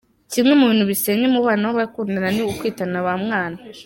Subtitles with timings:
[0.31, 3.57] Kimwe mu bintu bisenya umubano w’abakundana ni ukwitana ba mwana.